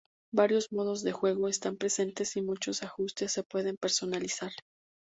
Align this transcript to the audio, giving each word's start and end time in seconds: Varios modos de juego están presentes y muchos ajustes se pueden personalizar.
Varios 0.33 0.71
modos 0.71 1.03
de 1.03 1.11
juego 1.11 1.47
están 1.47 1.77
presentes 1.77 2.35
y 2.35 2.41
muchos 2.41 2.81
ajustes 2.81 3.33
se 3.33 3.43
pueden 3.43 3.77
personalizar. 3.77 4.51